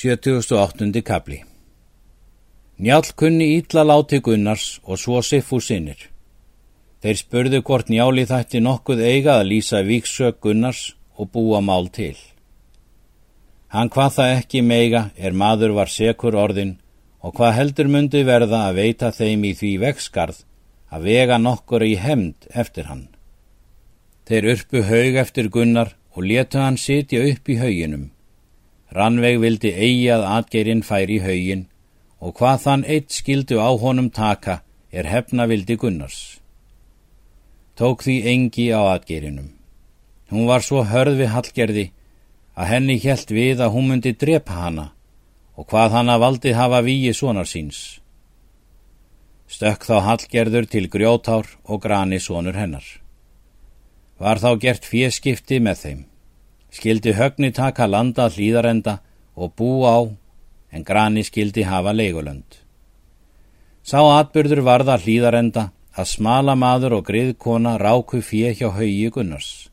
[0.00, 1.02] 78.
[1.02, 1.44] kapli
[2.76, 5.98] Njál kunni ítla láti Gunnars og svo Siffu sinnir.
[7.02, 12.14] Þeir spurðu hvort Njáli þætti nokkuð eiga að lýsa viksök Gunnars og búa mál til.
[13.74, 16.76] Hann hvað það ekki meiga er maður var sekur orðin
[17.18, 20.44] og hvað heldur myndi verða að veita þeim í því vekskarð
[20.94, 23.08] að vega nokkur í hemd eftir hann.
[24.30, 28.06] Þeir urpu haug eftir Gunnar og letu hann sitja upp í hauginum.
[28.96, 31.66] Rannveig vildi eigi að atgerinn færi í haugin
[32.24, 36.40] og hvað þann eitt skildu á honum taka er hefna vildi Gunnars.
[37.76, 39.52] Tók því engi á atgerinum.
[40.32, 41.86] Hún var svo hörð við Hallgerði
[42.56, 44.90] að henni helt við að hún myndi drepa hana
[45.54, 48.00] og hvað hana valdi hafa víi sonar síns.
[49.48, 52.84] Stökk þá Hallgerður til grjótár og grani sonur hennar.
[54.18, 56.06] Var þá gert fjeskipti með þeim
[56.70, 58.98] skildi högni taka landa hlýðarenda
[59.36, 59.98] og bú á,
[60.72, 62.60] en grani skildi hafa leigulönd.
[63.82, 69.68] Sá atbyrður varða hlýðarenda að smala maður og griðkona ráku fjö hjá haugi Gunnars.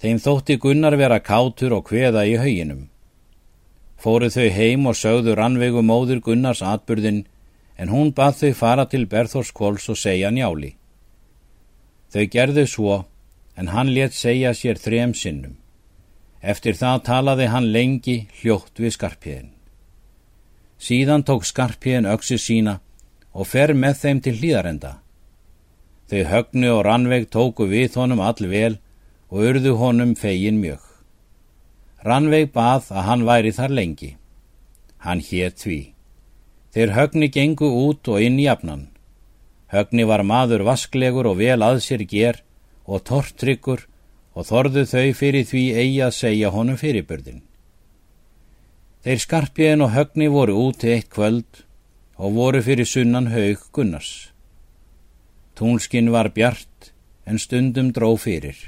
[0.00, 2.86] Þeim þótti Gunnar vera kátur og hveða í hauginum.
[3.96, 7.24] Fóru þau heim og sögðu rannvegu móður Gunnars atbyrðin
[7.76, 10.76] en hún bað þau fara til Berþórskóls og segja njáli.
[12.12, 13.04] Þau gerðu svo
[13.56, 15.56] en hann let segja sér þrem sinnum.
[16.42, 19.50] Eftir það talaði hann lengi hljótt við skarpiðin.
[20.78, 22.80] Síðan tók skarpiðin öksi sína
[23.32, 24.92] og fer með þeim til hlýðarenda.
[26.06, 28.76] Þau högnu og rannveg tóku við honum all vel
[29.32, 30.82] og urðu honum fegin mjög.
[32.06, 34.12] Rannveg bað að hann væri þar lengi.
[35.02, 35.80] Hann hétt því.
[36.76, 38.86] Þeir högni gengu út og inn í afnan.
[39.72, 42.42] Högni var maður vasklegur og vel að sér ger
[42.86, 43.86] og tortryggur
[44.36, 47.42] og þorðu þau fyrir því eigi að segja honum fyrirbörðin.
[49.06, 51.62] Þeir skarpiðin og högni voru úti eitt kvöld
[52.20, 54.32] og voru fyrir sunnan haug Gunnars.
[55.56, 56.92] Túnskinn var bjart
[57.24, 58.58] en stundum dró fyrir.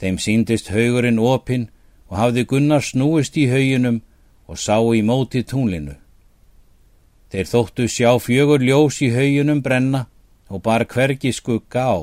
[0.00, 1.68] Þeim síndist haugurinn opinn
[2.08, 4.00] og hafði Gunnar snúist í hauginum
[4.48, 5.96] og sá í móti túnlinu.
[7.32, 10.06] Þeir þóttu sjá fjögur ljós í hauginum brenna
[10.48, 11.98] og bar hvergi skugga á.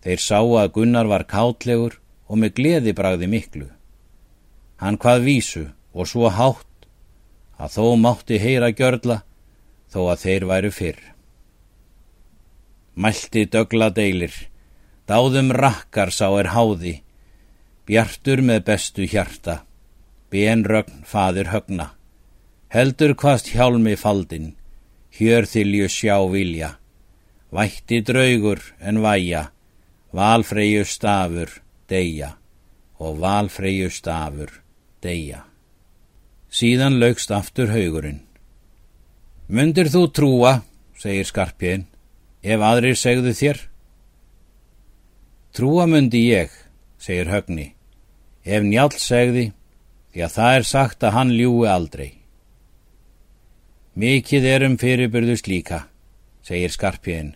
[0.00, 1.98] Þeir sáu að Gunnar var kátlegur
[2.30, 3.68] og með gleði bragði miklu.
[4.80, 6.86] Hann hvað vísu og svo hátt
[7.60, 9.20] að þó mátti heyra gjörla
[9.92, 11.00] þó að þeir væru fyrr.
[13.00, 14.32] Mælti dögla deilir,
[15.08, 17.00] dáðum rakkar sá er háði,
[17.86, 19.62] bjartur með bestu hjarta,
[20.30, 21.90] benrögn fadir högna,
[22.70, 24.52] heldur hvast hjálmi faldin,
[25.16, 26.74] hjörþilju sjá vilja,
[27.50, 29.48] vætti draugur en væja,
[30.12, 31.50] valfreyju stafur
[31.88, 32.34] deyja
[32.98, 34.50] og valfreyju stafur
[35.02, 35.44] deyja.
[36.50, 38.24] Síðan lögst aftur haugurinn.
[39.48, 40.52] Mundir þú trúa,
[40.98, 41.86] segir skarpjén,
[42.42, 43.62] ef aðrir segðu þér?
[45.54, 46.50] Trúa mundi ég,
[46.98, 47.72] segir högni,
[48.44, 49.50] ef njál segði,
[50.12, 52.10] því að það er sagt að hann ljúi aldrei.
[53.94, 55.84] Mikið erum fyrirbyrðust líka,
[56.46, 57.34] segir skarpjén,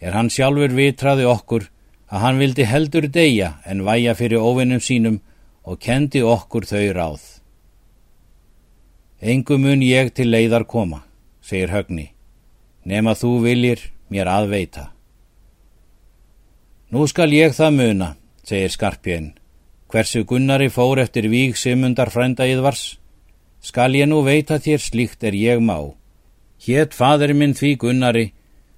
[0.00, 1.70] er hann sjálfur vitraði okkur
[2.06, 5.20] að hann vildi heldur deyja en væja fyrir óvinnum sínum
[5.66, 7.22] og kendi okkur þau ráð.
[9.20, 11.02] Engu mun ég til leiðar koma,
[11.42, 12.12] segir högni,
[12.84, 14.90] nema þú viljir mér aðveita.
[16.94, 18.12] Nú skal ég það muna,
[18.46, 19.32] segir skarpjön,
[19.90, 23.00] hversu Gunnari fór eftir víg simundar frænda yðvars,
[23.58, 25.80] skal ég nú veita þér slíkt er ég má.
[26.62, 28.26] Hétt fadur minn því Gunnari,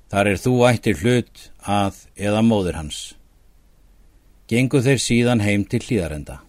[0.08, 3.17] þar er þú ættir hlut að eða móður hans
[4.48, 6.47] gengu þeir síðan heim til hlýðarenda.